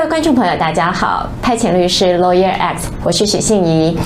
[0.00, 3.98] 各位观众朋友，大家好，派遣律师 Lawyer X，我是许信怡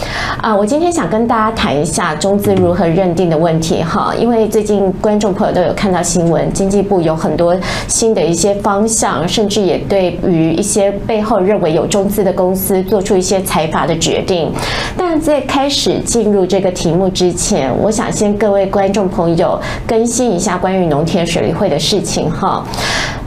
[0.43, 0.53] 啊。
[0.53, 14.53] 我今天想跟大家谈一下中资如何认定的问题哈，因为最近观众朋友都有看到新闻，经济部有很多新的一些方向，甚至也对于一些背后认为有中资的公司做出一些裁罚的决定。
[14.97, 19.57] 但在开始进入这个题目之前，我想先各位观众朋友
[19.87, 22.67] 更新一下关于农田水利会的事情哈。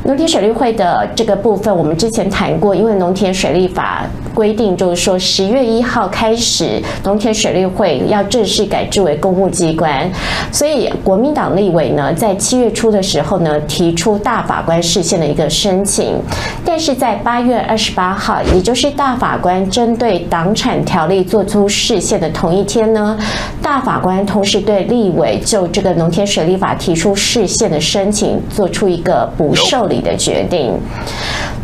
[0.04, 4.06] 农田水利会的这个部分，我们之前谈过，因为农田水利法
[4.38, 10.08] 规定，就是说十月一号开始，农田水利会要正式改制为公务机关，
[10.52, 16.22] 所以国民党立委呢，在七月初的时候呢，提出大法官释宪的一个申请，
[16.64, 23.18] 但是在八月二十八号，也就是大法官针对党产条例做出释宪的同一天呢，
[23.60, 30.74] 大法官同时对立委就这个农田水利法提出释宪的申请做出一个不受理的决定，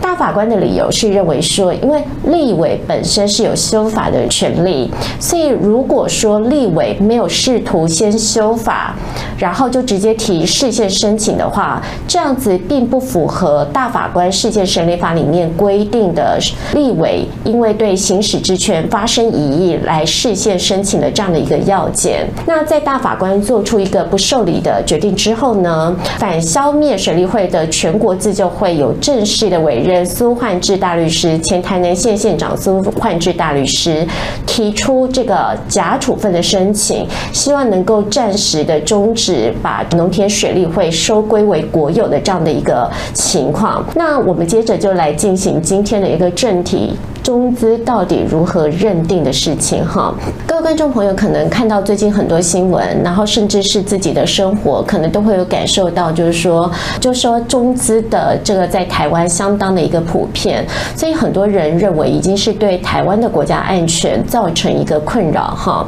[0.04, 8.94] 大法官的理由是认为说，因为立委本身是有修法的权利，所以如果说立委没有试图先修法，
[9.38, 16.38] 然后就直接提释宪申请的话，这样子并不符合大法官事件审理法里面规定的
[16.74, 22.28] 立委因为对行使职权发生疑义来释宪申请的这样的一个要件。
[22.46, 34.08] 那在大法官做出一个不受理的决定之后呢，反消灭水利会的全国自救会有正式的委任苏焕智大律师，前台南县县长苏焕智大律师
[34.48, 43.86] 提出这个假处分的申请，希望能够暂时的终止把农田水利会收归为国有的这样的一个情况。
[43.96, 46.96] 那我们接着就来进行今天的一个正题。
[47.22, 50.14] 中资到底如何认定的事情哈？
[50.64, 65.86] 观众朋友可能看到最近很多新闻，然后甚至是自己的生活，可能都会有感受到，就是说，就说中资的这个在台湾相当的一个普遍，所以很多人认为已经是对台湾的国家安全造成一个困扰哈。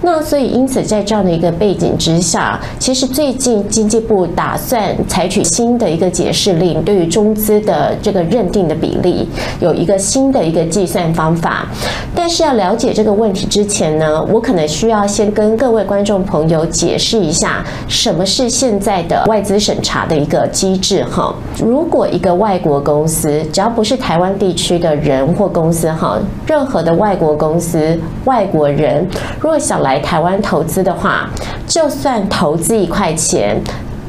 [0.00, 9.28] 那所以因此在这样的一个背景之下，其实最近经济部打算采取新的一个解释令，对于中资的这个认定的比例
[9.60, 10.62] 有一个新的一个。
[10.72, 11.66] 计算方法，
[12.14, 21.32] 但是要了解这个问题之前呢，我可能需要先跟各位观众朋友解释一下什么是现在的外资审查的一个机制哈。
[21.64, 29.06] 如果一个外国公司，只要不是台湾地区的人或公司哈，任何的外国公司、外国人，
[29.40, 31.30] 如果想来台湾投资的话，
[31.66, 33.60] 就算投资一块钱。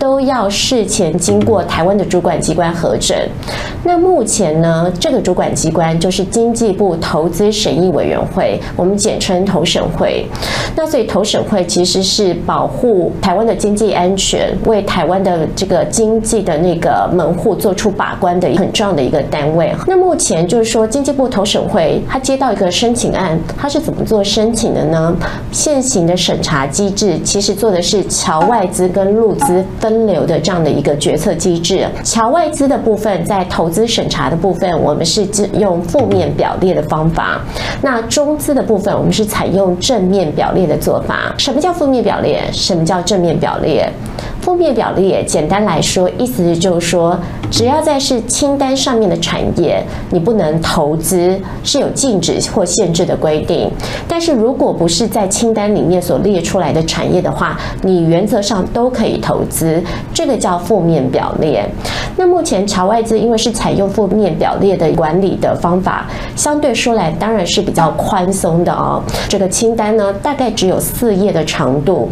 [0.03, 3.17] 都要事前经过台湾的主管机关核准。
[3.85, 10.25] 那目前呢，这个主管机关就是经济部投资审议委员会，我们简称投审会。
[10.75, 19.73] 那所以投审会其实是保护台湾的经济安全，为台湾的这个经济的那个门户做出把关的很重要的一个单位。
[19.87, 25.15] 那目前就是说，经济部投审会他接到一个申请案，他是怎么做申请的呢？
[25.53, 29.92] 现行的审查机制其实做的是侨外资跟陆资分。
[29.93, 35.23] 分流的这样的一个决策机制，侨外资的部分在投资审查的部分，我们是
[35.59, 37.39] 用负面表列的方法；
[37.81, 41.33] 那中资的部分，我们是采用正面表列的做法。
[41.37, 42.43] 什么叫负面表列？
[42.51, 43.87] 什么叫正面表列？
[44.43, 47.17] 负面表列，简单来说，意思就是说，
[47.49, 53.71] 只要在是清单上面的产业，你不能投资，是有禁止或限制的规定。
[54.05, 59.81] 但是如果不是在清单里面所列出来的产业的话，你原则上都可以投资，
[60.13, 61.65] 这个叫负面表列。
[62.17, 66.05] 那目前侨外资因为是采用负面表列的管理的方法，
[66.35, 69.01] 相对说来当然是比较宽松的哦。
[69.29, 72.09] 这个清单呢，大概只有四页的长度。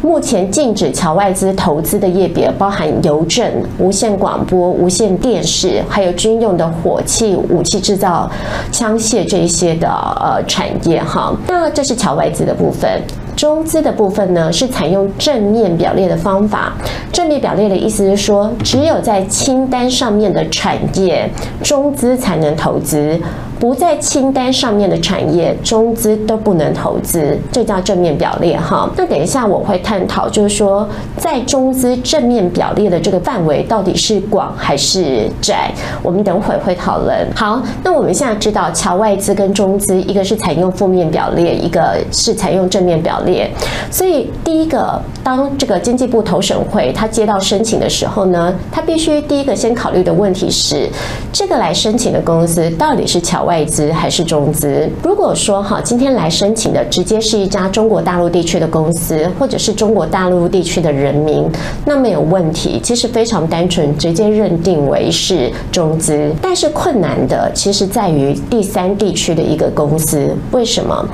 [0.00, 8.30] 目前禁止侨外资投投资的业别包含邮政、无线广播、无线电视，还有军用的火器、武器制造、
[8.70, 11.34] 枪械这些的呃产业哈。
[11.48, 13.00] 那这是侨外资的部分。
[13.36, 16.72] 中资的部分呢，是采用正面表列的方法。
[17.12, 21.28] 正面表列的意思是说，只有在清单上面的产业，
[21.62, 23.18] 中资才能投资。
[23.58, 28.90] 不在清单上面的产业，中资都不能投资，这叫正面表列哈。
[28.96, 35.70] 那等一下我会探讨，就是说在中资正面表列的这个范围到底是广还是窄，
[36.02, 37.16] 我们等会会讨论。
[37.36, 43.50] 好，那我们现在知道侨外资跟中资，一个是采用负面表列，一个是采用正面表列。
[43.90, 50.88] 所以第一个，当这个经济部投审会他接到申请的时候呢，他必须第一个先考虑的问题是，
[51.32, 54.88] 这个来申请的公司到底是侨外资还是中资？
[55.02, 61.48] 如果说哈，今天来申请的直接是一家中国大陆地区的公司，或者是中国大陆地区的人民，
[61.84, 66.32] 那没有问题，其实非常单纯，直接认定为是中资。
[66.40, 71.06] 但是困难的其实在于第三地区的一个公司，为什么？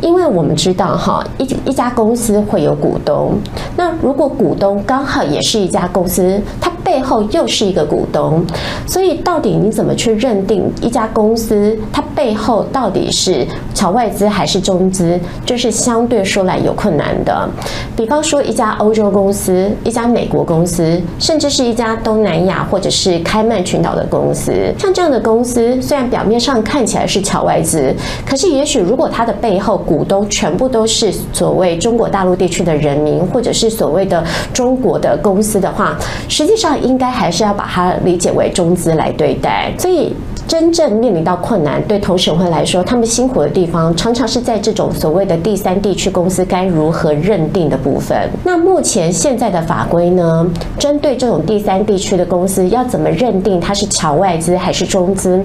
[0.00, 3.38] 因为我们知道哈，一一家公司会有股东，
[3.76, 8.44] 那如果股东刚好也是一家公司，他背后又是一个股东，
[8.86, 17.48] 所以到底你怎么去认定一家公司它背后到底是侨外资还是中资，这是相对说来有困难的。
[17.96, 27.94] 比方说一家欧洲公司、一家美国公司，甚至是一家东南亚或者是开曼群岛的公司，像这样的公司，虽然表面上看起来是侨外资，
[28.26, 35.96] 可是也许如果它的背后股东全部都是所谓中国大陆地区的人民，或者是所谓的中国的公司的话，
[36.28, 39.72] 实际上应该还是要把它理解为中资来对待。
[39.78, 40.14] 所以。
[40.48, 48.28] 真正面临到困难，对投审会来说，他们辛苦的地方常常是在这种所谓的第三地区公司该如何认定的部分。
[48.44, 50.46] 那目前现在的法规呢，
[50.78, 55.42] 针对这种第三地区的公司，要怎么认定它是侨外资还是中资？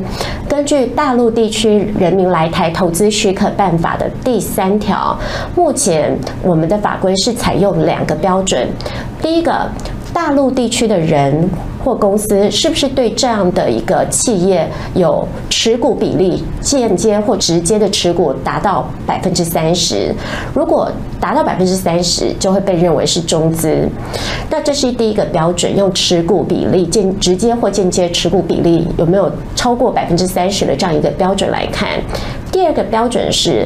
[0.49, 5.17] 根据《大陆地区人民来台投资许可办法》的第三条，
[5.55, 8.67] 目前我们的法规是采用两个标准。
[9.21, 9.69] 第一个，
[10.17, 11.47] 大陆地区的人。
[11.85, 20.13] 或公司是不是对这样的一个企业有持股比例，间接或直接的持股达到百分之三十？
[20.53, 23.87] 如果达到百分之三十，就会被认为是中资。
[24.49, 31.87] 那这是第一个标准，用持股比例，间直接或间接持股比例有没有超过百分之三十的这样一个标准来看。
[32.51, 33.65] 第二个标准是。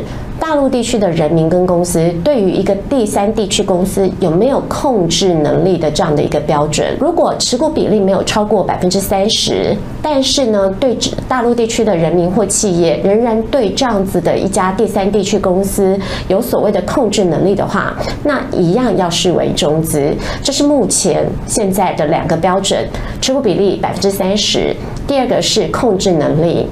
[0.52, 17.96] 大陆地区的人民跟公司对于一个第三地区公司有没有控制能力的这样的一个标准，如果持股比例没有超过百分之三十，但是呢，对大陆地区的人民或企业仍然对这样子的一家第三地区公司有所谓的控制能力的话，
[18.26, 20.14] 那一样要视为中资。
[20.44, 22.86] 这是目前现在的两个标准：
[23.22, 24.76] 持股比例百分之三十，
[25.08, 26.68] 第二个是控制能力。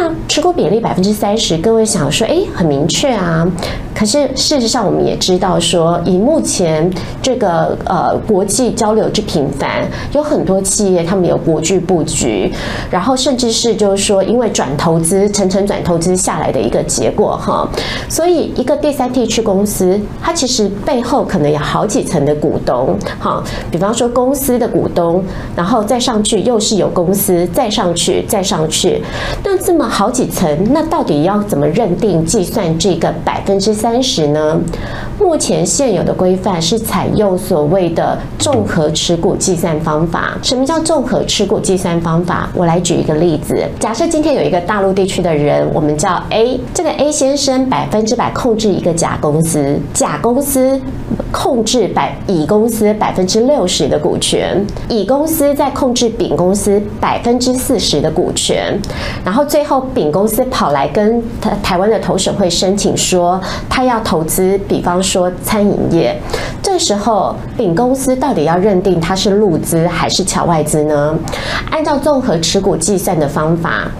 [0.00, 3.44] 那持股比例百分之三十，各位想说，诶，很明确啊。
[3.98, 6.88] 可是事实上，我们也知道说，以目前
[7.20, 12.48] 这个呃国际交流之频繁，有很多企业他们有国际布局，
[12.92, 17.68] 然后甚至是就是说，因为转投资层层转投资下来的一个结果哈。
[18.08, 23.42] 所以一个第三地区公司，它其实背后可能有好几层的股东哈。
[23.68, 25.24] 比方说公司的股东，
[25.56, 29.02] 然后再上去又是有公司，再上去再上去，
[29.42, 33.87] 那这么好几层，那到底要怎么认定计算这个百分之三？
[33.88, 34.60] 三十呢？
[35.18, 40.36] 目前现有的规范是采用所谓的综合持股计算方法。
[40.42, 42.50] 什么叫综合持股计算方法？
[42.54, 43.66] 我来举一个例子。
[43.80, 50.78] 假设今天有一个大陆地区的人，我们叫 A，这个 A 先生百分之百控制一个甲公司，甲公司
[51.30, 58.78] 控制百乙公司百分之六十的股权，乙公司在控制丙公司百分之四十的股权，
[59.24, 63.40] 然后最后丙公司跑来跟台台湾的投审会申请说。
[63.68, 66.18] 他要投资，比方说餐饮业，
[66.62, 71.14] 这时候丙公司到底要认定它是陆资还是侨外资呢？
[71.70, 73.90] 按照综合持股计算的方法，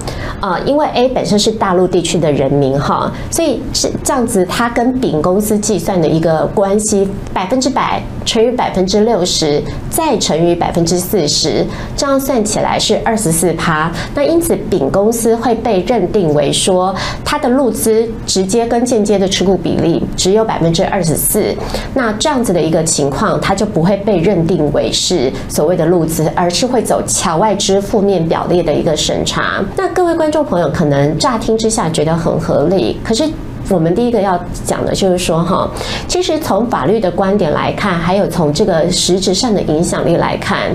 [0.40, 11.64] 啊、因为 A 本身是大陆地区的人民哈，所以是这样子，他跟丙公司计算的一个关系，百分之百乘以百分之六十，再乘以百分之四十，
[11.96, 13.90] 这样算起来是二十四趴。
[14.14, 16.94] 那因此丙公司会被认定为说，
[17.24, 19.78] 它的陆资直接跟间接的持股比。
[19.78, 21.54] 例只有百分之二十四，
[21.94, 29.64] 那这样子的一个情况，它就不会被认定为是所谓的陆资，而是会走桥外资负面表列的一个审查。
[29.76, 33.22] 那各位观众朋友可能乍听之下觉得很合理，可是
[33.70, 35.70] 我们第一个要讲的就是说，哈，
[36.06, 40.70] 其实从法律的观点来看，还有从这个实质上的影响力来看，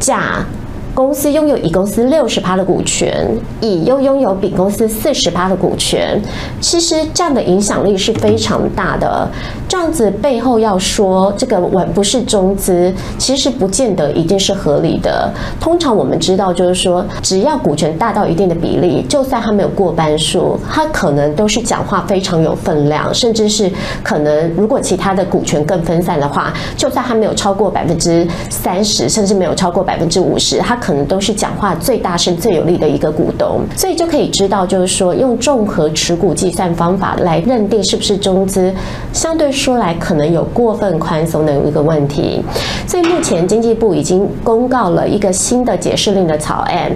[0.00, 0.44] 甲。
[0.98, 3.24] 公司拥有乙公司六十趴的股权，
[3.60, 6.20] 乙又拥有丙公司四十趴的股权。
[6.60, 9.28] 其实这样的影响力是非常大的。
[9.68, 15.32] 这样子背后要说这个稳不是中资，其实不见得一定是合理的。
[15.60, 23.70] 通常我们知道，就是说只要股权大到一定的比例，就算他没有过半数，他可能都是讲话非常有分量，甚至是
[24.02, 38.72] 可能如果其他的股权更分散的话，就算他没有超过百分之三十，甚至没有超过百分之五十，他可可能都是讲话最大声、最有力的一个股东，所以就可以知道，就是说用综合持股计算方法来认定是不是中资，
[39.12, 42.42] 相对说来可能有过分宽松的一个问题。
[42.86, 46.90] 所以目前经济部已经公告了一个新的解释令的草案。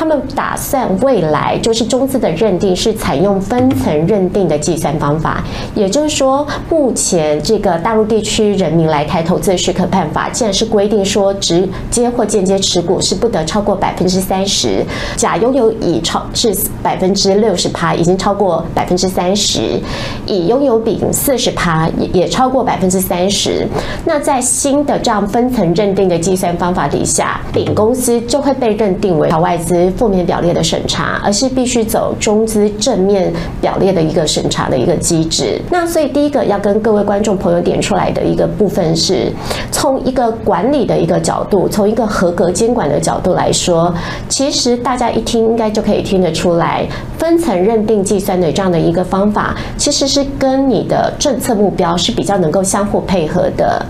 [0.00, 14.82] 他们打算未来就是中资的认定是采用分层认定的计算方法，也就是说，目前这个大陆地区人民来台投资的许可办法，既然是规定说直接或间接持股是不得超过百分之三十，
[15.16, 19.78] 甲拥有乙超是百分之六十趴，已经超过百分之三十，
[20.24, 23.68] 乙拥有丙四十趴，也也超过百分之三十。
[24.06, 29.89] 那在新的这样分层认定的计算方法底下，丙公司就会被认定为场外资。
[29.90, 35.60] 负面表列的审查，而是必须走中资正面表列的一个审查的一个机制。
[35.70, 39.32] 那所以第一个要跟各位观众朋友点出来的一个部分是，
[39.70, 43.94] 从一个管理的一个角度，从一个合格监管的角度来说，
[44.28, 46.86] 其实大家一听应该就可以听得出来，
[47.18, 53.84] 分层认定计算的这样的一个方法，其实是跟你的政策目标是比较能够相互配合的。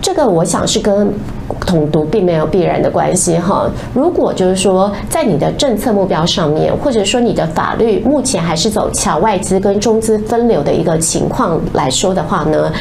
[0.00, 1.12] 这个我想是跟
[1.66, 3.70] 统独并没有必然的关系哈。
[3.94, 12.72] 如果就是说，在你的政策目标上面，或者说你的法律目前还是走侨外资跟中资分流的一个情况来说的话呢，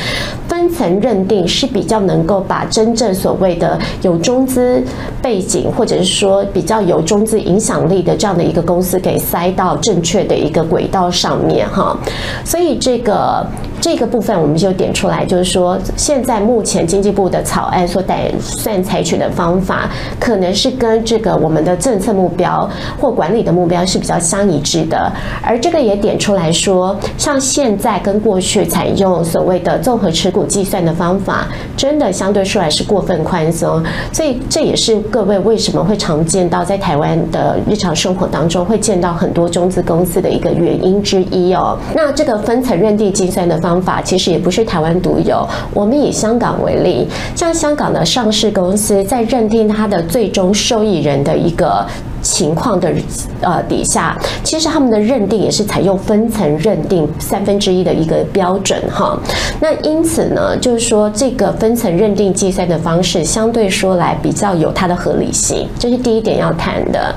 [0.47, 4.83] 分层认定是比较能够把真正所谓的有中资
[5.21, 11.97] 背景，或者是说比较有中资影响力的这样的一个公司给塞到正确的一个轨道上面哈。
[12.43, 13.45] 所以这个
[13.81, 22.69] 这个部分我们就点出来，就是说现在目前经济部的草案所打算采取的方法，可能是跟这个我们的政策目标
[22.99, 25.11] 或管理的目标是比较相一致的。
[25.41, 33.81] 而这个也点出来说，像现在跟过去采用所谓的综合持股计算的方法，真的相对说来是过分宽松。
[34.11, 41.77] 所以这也是各位为什么会常见到在台湾的日常生活当中会见到很多中资公司的一个原因之一哦。
[41.95, 45.47] 那这个分层认定计算的方方法，其实也不是台湾独有。
[45.75, 51.85] 我们以香港为例，像香港的上市公司在认定它的最终受益人的一个。
[52.21, 52.93] 情况的
[53.41, 59.17] 呃底下，其实他们的认定也是采用分层认定三分之一的一个标准哈。
[59.59, 67.13] 那因此呢，就是说这个分层认定计算的方式相对说来比较有它的合理性，这是第一点要谈的。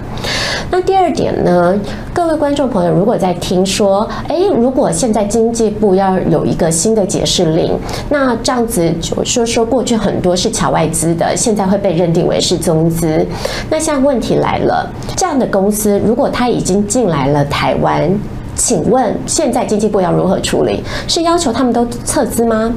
[0.71, 1.79] 那第二点呢，
[2.13, 7.73] 各位观众朋友如果在听说，哎，如果现在经济部要有一个新的解释令，
[8.09, 13.25] 那这样子就说说过去很多是侨外资的，现在会被认定为是中资，
[13.71, 14.92] 那现在问题来了。
[15.17, 18.11] 这样的公司，如果他已经进来了台湾，
[18.55, 20.83] 请问现在经济部要如何处理？
[21.09, 22.73] 是要求他们都撤资吗？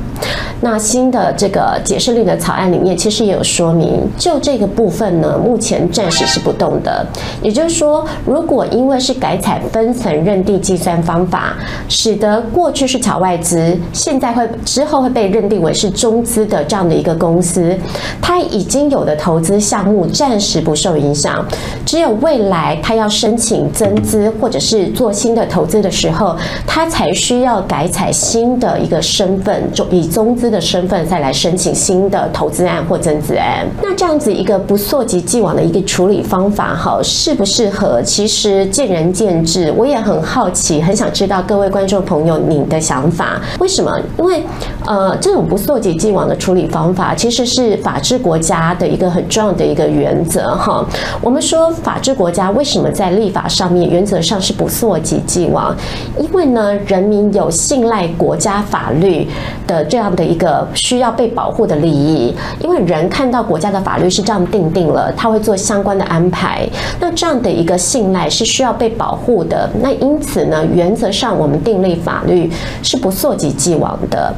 [0.62, 7.06] 那新的这个解释令的草案里面，其实也有说明，就这个部分呢，目前暂时是不动的。
[7.42, 11.56] 也就是说，如果因为是改采分层认定计算方法，
[11.90, 17.78] 使得过去是炒外资，现在会之后会被认定为是中资的这样的一个公司，
[18.22, 21.46] 它已经有的投资项目暂时不受影响，
[21.86, 26.36] 只有未来它要申请增资或者是做新的投资的时候，
[26.68, 33.66] 他才需要改采新的一个身份，就以中资的身份再来申请新的投资案或增资案。
[33.82, 38.02] 那这样子一个不溯及既往的一个处理方法，哈，适不适合？
[38.02, 39.74] 其实见仁见智。
[39.76, 43.40] 我也很好奇，很想知道各位观众朋友你的想法。
[43.60, 44.00] 为什么？
[44.20, 44.44] 因为
[44.86, 50.86] 呃，这种不溯及既往的处理方法，其实是法治国家的一个很重要的一个原则，哈。
[51.22, 55.55] 我们说法治国家为什么在立法上面原则上是不溯及既往？
[56.18, 59.28] 因为呢，人民有信赖国家法律
[59.68, 62.34] 的这样的一个需要被保护的利益。
[62.60, 66.68] 因为人看到国家的法律是这样定定了，他会做相关的安排。
[67.00, 69.70] 那这样的一个信赖是需要被保护的。
[69.82, 74.34] 那因此呢，原则上我们订立法律是不溯及既往的。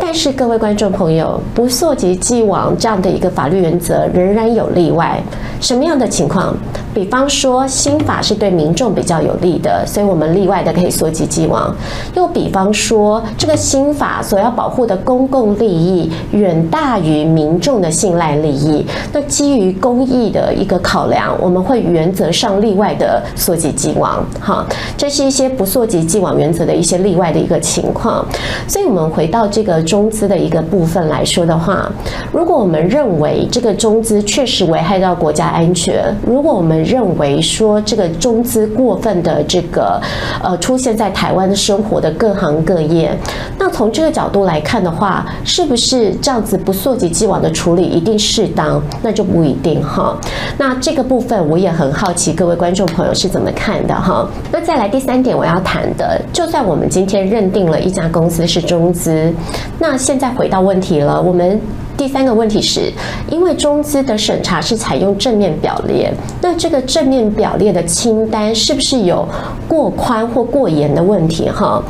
[0.00, 5.20] 但是各位观众朋友，不溯及既往这样的一个法律原则仍然有例外。
[5.60, 6.56] 什么样的情况？
[6.94, 11.74] 比方说，新法是对民众比较有利的，所以我们例外的可以溯及既往。
[12.14, 24.24] 又比方说，这个新法所要保护的公共利益远大于民众的信赖利益，那基于公益的一个考量，我们会原则上例外的溯及既往。
[24.40, 28.24] 哈，这是一些不溯及既往原则的一些例外的一个情况。
[28.68, 31.90] 所以，我们回到这个中资的一个部分来说的话，
[32.32, 40.00] 如果我们认为这个中资确实危害到国家安全，如果我们认为说这个中资过分的这个
[40.42, 43.16] 呃出现在台湾生活的各行各业。
[43.58, 48.82] 那从这个角度来看的话，是不是这样子不溯及既往的处理一定适当？
[49.02, 50.16] 那就不一定哈。
[50.58, 54.28] 那这个部分我也很好奇，各位观众朋友是怎么看的哈？
[54.50, 59.32] 那再来第三点我要谈的，就算我们今天认定了一家公司是中资，
[59.78, 61.60] 那现在回到问题了，我们。
[61.94, 62.90] 第三个问题是，
[63.30, 69.28] 因为中资的审查是采用正面表列，那这的正面表列的清单是不是有
[69.68, 71.48] 过宽或过严的问题？
[71.48, 71.80] 哈，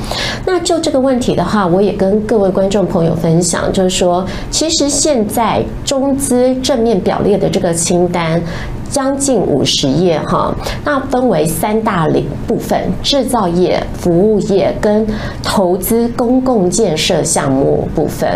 [0.45, 8.43] 那就这个问题的话，我也跟各位观众朋友分享，就是说，其实现在中资正面表列的这个清单。
[8.93, 15.07] 将近五十页哈，那分为三大领部分：制造业、服务业跟
[15.43, 18.29] 投资公共建设项目部分。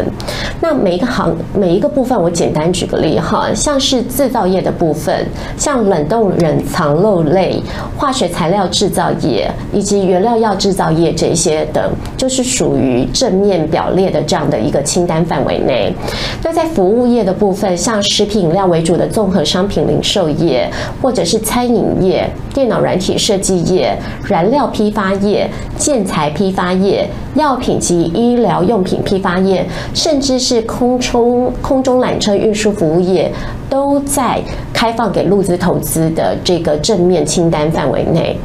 [0.62, 5.26] 那每一个行每一个部分，我简单举个例哈，像是制造业的部分，
[5.58, 7.62] 像冷冻冷藏肉类、
[7.94, 15.94] 化学材料制造业以及原料药制造业这些等，就是属于正面表列的这样的一个清单范围内。
[16.42, 20.46] 那在服务业的部分，像食品饮料为主的综合商品零售业。
[20.47, 20.71] 业
[21.03, 23.97] 或者是餐饮业、电脑软体设计业、
[24.29, 33.31] 燃料批发业、建材批发业、药品及医疗用品批发业，甚至是空中空中缆车运输服务业。
[33.68, 34.40] 都在
[34.73, 38.38] 开放给陆资投资的这个正面清单范围内。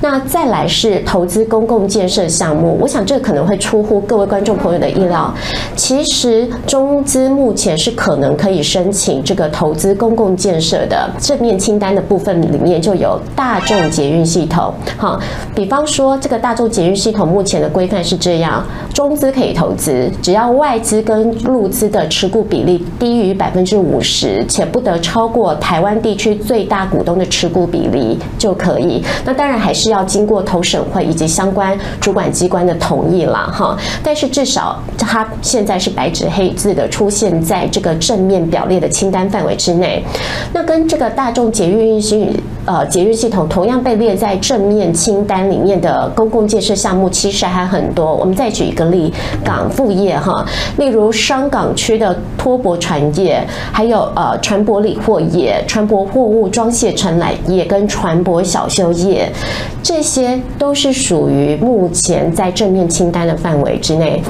[0.00, 5.32] 那再来是投资公共建设项目，我想这可能会出乎各位观众朋友的意料。
[5.76, 14.72] 其实中资目前是可能可以申请这个投资公共建设的正面清单的部分里面就有大众捷运系统。
[14.96, 15.20] 好，
[15.54, 29.02] 比方说这个大众捷运系统目前的规范是这样：中资可以投资，只要外资跟陆资的持股比例低于百分之五十且不得超过台湾地区最大股东的持股比例就可以。
[29.24, 33.76] 那当然还是要经过投审会以及相关主管机关的同意了，哈。
[34.02, 40.04] 但是至少它现在是白纸黑字的出现在这个正面表列的清单范围之内。
[40.52, 42.34] 那跟这个大众捷运运行
[42.66, 48.12] 呃节日系统同样被列在正面清单里面的公共建设项目，其实还很多。
[48.16, 49.12] 我们再举一个例，
[49.44, 50.44] 港副业哈，
[50.78, 53.40] 例如商港区的拖驳船业，
[53.70, 54.64] 还有呃船。
[54.64, 59.30] 舶理货业、船舶货物装卸承揽业跟船舶小修业，
[59.82, 64.22] 这些都是属于目前在正面清单的范围之内。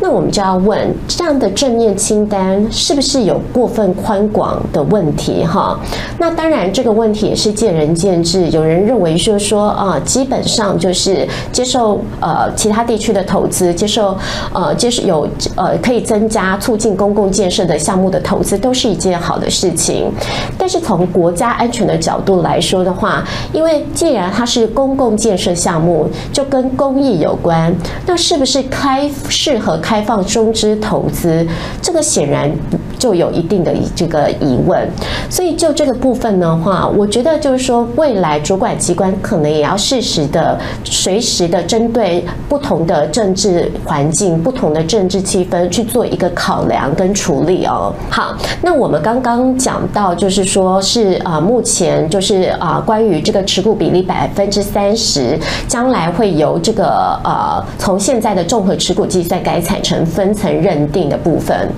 [0.00, 5.44] 那我们就要问，这样的正面清单是不是有过分宽广的问题？
[5.44, 5.78] 哈，
[6.18, 8.48] 那当然这个问题也是见人人见智。
[8.48, 14.16] 有人认为说说啊，基本上就是接受呃其他地区的投资，接受
[14.52, 20.10] 呃接受有呃可以增加促进公共建设的项目的投资，都是一件好的事情。
[20.56, 27.74] 但是从国家安全的角度来说的话，因为既然它是公共建设项目，就跟公益有关，
[28.06, 31.46] 那是不是开适合开放中资投资？
[31.80, 32.50] 这个显然
[32.98, 34.88] 就有一定的这个疑问。
[35.28, 47.90] 所以就这个部分的话，我觉得就是说，说未来主管机关可能也要适时的、随时的针对不同的政治环境、不同的政治气氛去做一个考量跟处理哦。
[48.10, 49.80] 好，那我们刚刚讲。
[49.92, 61.68] 到就是说是啊，目前就是啊，关于这个持股比例百分之三十，将来会由这个呃，从现在的综合持股计算改采成分层认定的部分。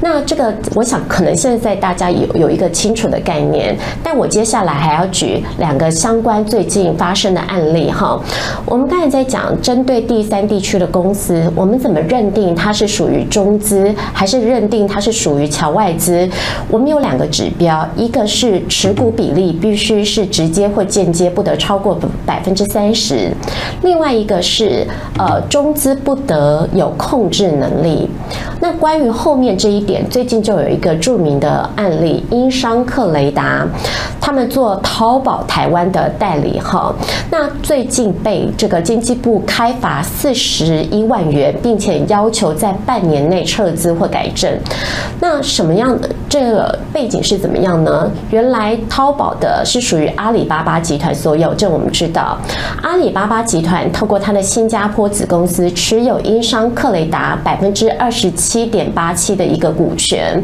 [0.00, 8.20] 那这个我想可能现在大家有有一个清楚的概念，但我接下来还要举两个相关最近发生的案例哈。
[8.64, 16.28] 我们刚才在讲针对第三地区的公司，我们怎么认定它是属于中资，还是认定它是属于侨外资？
[16.70, 17.26] 我们有两个。
[17.36, 23.30] 指标，一个是持股比例必须是直接或间接不得超过百分之三十，
[23.82, 24.86] 另外一个是
[25.18, 28.08] 呃中资不得有控制能力。
[28.60, 33.66] 那关于后面这一点，最近就有一个著名的案例，英商克雷达，
[34.26, 36.92] 他们做淘宝台湾的代理哈，
[37.30, 44.52] 那最近被这个经济部开罚四十一万元，并且要求在半年内撤资或改正。
[45.20, 47.22] 那什么样的这个背景？
[47.22, 48.10] 是怎么样呢？
[48.30, 52.36] 原来淘宝的是属于阿里巴巴集团所有，这我们知道。
[52.82, 60.42] 阿里巴巴集团透过它的新加坡子公司持有英商克雷达百分之二十七点八七的一个股权。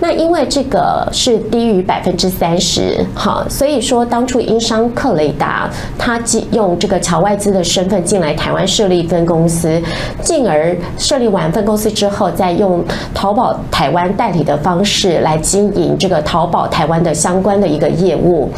[0.00, 9.80] 那因为这个是低于百分之三十，好，所以说当初英商克雷达他用这个侨外资的身份进来台湾设立分公司，
[10.24, 18.50] 进而设立完分公司之后，再用淘宝台湾代理的方式来经营这个淘宝台湾的相关的一个业务。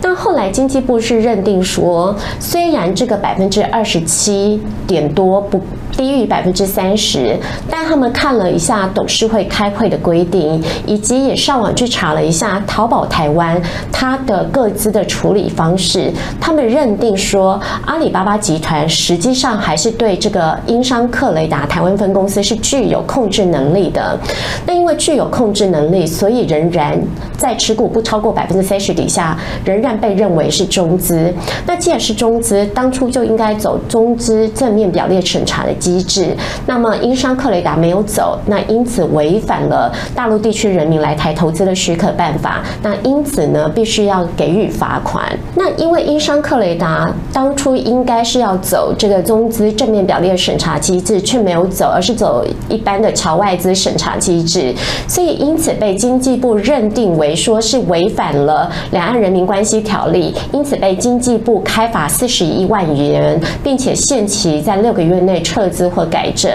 [0.00, 5.60] 那后来经济部是认定说，虽然这个百分之二十七点多不
[5.96, 7.36] 低于百分之三十，
[7.70, 24.18] 但他们看了一下董事会开会的规定，以及也上网去查了一下淘宝台湾它的个资的处理方式，他们认定说阿里巴巴集团实际上还是对这个英商克雷达台湾分公司是具有控制能力的。
[24.66, 27.00] 那因为具有控制能力，所以仍然
[27.36, 31.32] 在持股不超过百分之三十底下，仍然被认为是中资。
[31.66, 36.36] 那既然是中资，当初就应该走中资正面表列审查的机制。
[36.66, 42.62] 那么英商克雷达没有走，那因此违反了大陆地区人民来台投资的许可办法。
[42.82, 45.24] 那因此呢，必须要给予罚款。
[45.56, 54.72] 那因为英商克雷达当初应该是要走这个中资正面表列审查机制，却没有走，而是走一般的侨外资审查机制，
[55.08, 66.48] 所以因此被经济部认定为说是违反了两岸人民关系条例，因此被经济部开罚四十一万元，并且限期在六个月内撤资或改正。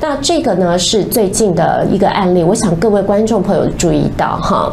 [0.00, 4.72] 那这个呢是最近的一个案例，我想各位观众朋友注意到哈。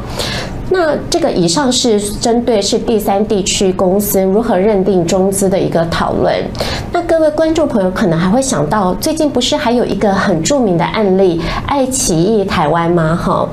[0.69, 6.34] 那这个以上是针对是第三地区公司如何认定中资的一个讨论。
[6.91, 13.15] 那各位观众朋友可能还会想到，最近不是还有一个很著名的案例爱奇艺台湾吗？
[13.15, 13.47] 哈，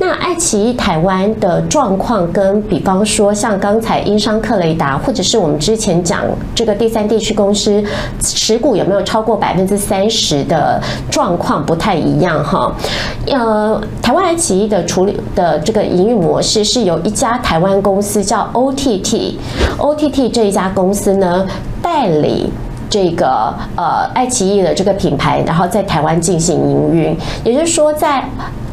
[0.00, 6.24] 那爱奇艺台湾的状况跟比方说像刚才英商克雷达，或者是我们之前讲
[6.54, 7.82] 这个第三地区公司
[8.20, 12.74] 持股有没有超过百分之三十的状况不太一样哈。
[13.28, 16.55] 呃，台湾爱奇艺的处理的这个营运模式。
[16.64, 21.46] 是有一家台湾公司叫 OTT，OTT 这一家公司呢
[21.82, 22.50] 代理
[22.88, 28.24] 这个呃爱奇艺的这个品牌，然后在台湾进行营运，也就是说在。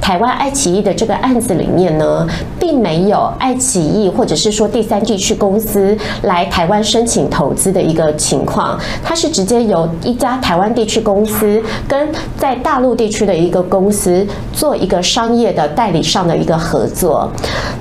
[0.04, 2.28] 台湾爱奇艺的这个案子里面呢，
[2.60, 17.32] 并没有爱奇艺或者是说第三地区公司来台湾申请投资的一个情况，它是直接由一家台湾地区公司跟在大陆地区的一个公司做一个商业的代理上的一个合作。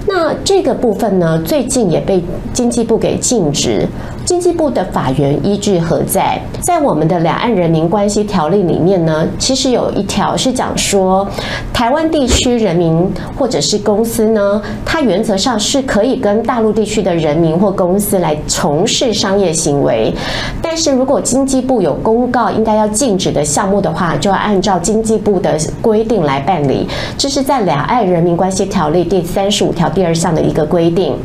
[0.07, 3.85] 那这个部分呢，最近也被经济部给禁止。
[4.25, 6.41] 经济部的法源依据何在？
[6.61, 11.27] 在我们的两岸人民关系条例里面呢，其实有一条是讲说，
[11.73, 20.15] 台湾地区人民或者是公司呢，它原则上是可以跟大陆地区的人民或公司来从事商业行为，
[20.63, 26.87] 但是如果经济部有公告应该要禁止的项目的话，就要按照经济部的规定来办理。
[27.19, 31.17] 这是在两岸人民关系条例第三十五条第二项的一个规定。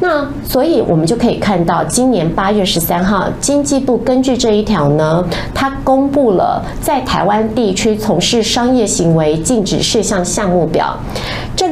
[0.00, 2.26] 那所以我们就可以看到今年。
[2.36, 10.94] 八月十三号，经济部根据这一条呢，它公布了在台湾地区从事商业行为禁止事项项目表。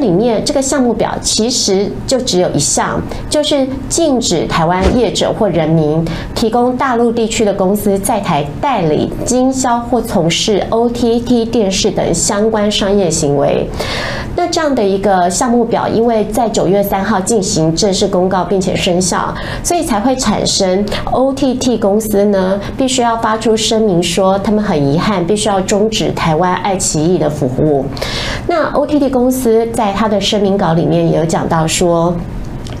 [0.05, 13.67] 里面这个项目表其实就只有一项，就是禁止台湾业者或人民提供大陆地区的公司在台代理、经销或从事 OTT 电视等相关商业行为。
[14.35, 27.83] 那这样的一个项目表，因为在九月三号进行正式公告并且生效，所以才会产生 OTT 公司呢必须要发出声明说，他们很遗憾，必须要终止台湾爱奇艺的服务。
[28.47, 29.55] 那 OTT 公司。
[29.73, 32.15] 在他的声明稿里面也有讲到说。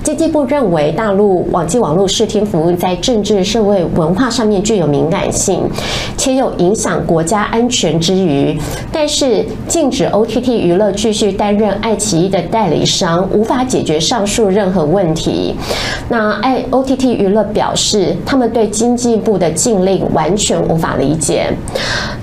[0.05, 5.67] 经济部认为，大陆网际网络视听服务在政治、社会、文化上面具有敏感性，
[6.15, 8.55] 且有影响国家安全之余。
[8.91, 15.55] 但是，禁止 OTT 娱乐继续担任爱奇艺的代理商，无法解决上述任何问题。
[16.07, 21.51] 那爱 OTT 娱乐表示，他们对经济部的禁令完全无法理解。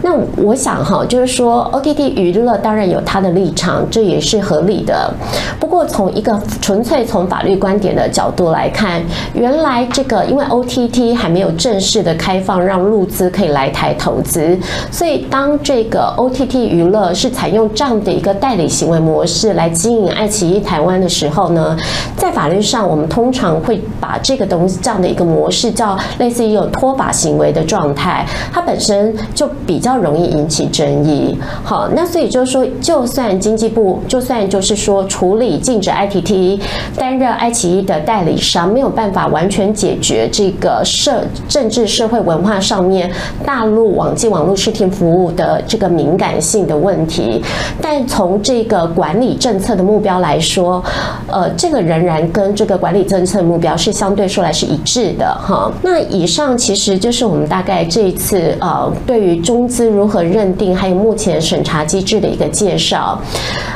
[0.02, 5.12] 那我想哈，就是说 OTT 娱乐当然有它的立场，这也是合理的。
[5.58, 14.58] 不过，从一个纯粹从法律观观点的角度来看，原来这个因为 OTT 还没有正式的开放，让陆资可以来台投资，
[14.90, 21.74] 所以当这个 OTT 娱乐是采用这样的一个代理行为模式来经营爱奇艺台湾的时候呢，
[22.14, 31.38] 在法律上我们通常会把这个东西这样的一个模式叫类似于有脱法行为的状态，它本身就比较容易引起争议。
[31.64, 36.60] 好，那所以就是说，就算经济部就算就是说处理禁止 ITT
[36.98, 43.08] 担任爱奇艺其一的代理商，没有办法完全解决这个社政治社会文化上面
[43.46, 47.40] 大陆网际网络视听服务的这个敏感性的问题。
[47.80, 50.82] 但从这个管理政策的目标来说，
[51.28, 55.70] 呃，这个仍然跟这个管理政策目标是相对说来是一致的哈。
[55.82, 63.16] 那以上其实就是我们大概这一次呃对于中资如何认定，还有目前审查机制的一个介绍。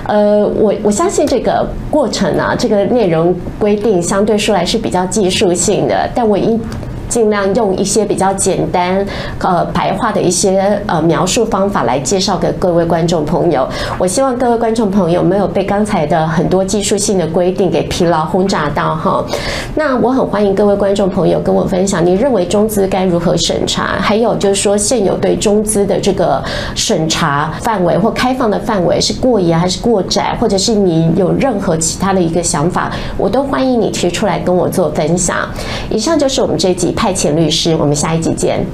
[0.09, 1.65] 呃，我我相信这个
[1.97, 6.61] 过程啊，这个内容规定相对说来是比较技术性的，但我一。
[7.09, 9.05] 尽量用一些比较简单、
[9.39, 13.69] 呃白话的一些呃描述方法来介绍给各位观众朋友。
[13.99, 19.25] 我希望各位观众朋友没有被刚才的很多技术性的规定给疲劳轰炸到哈。
[19.75, 23.99] 那我很欢迎各位观众朋友跟我分享，你认为中资该如何审查？
[24.01, 26.43] 还有就是说，现有对中资的这个
[26.75, 30.37] 审查范围或开放的范围是过严还是过窄？
[30.41, 35.37] 或者是你有任何其他的一个想法，我都欢迎你提出来跟我做分享。
[35.91, 36.95] 以上就是我们这集。
[36.97, 38.65] 派遣律师，我们下一集见。